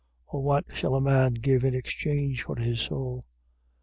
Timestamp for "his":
2.55-2.79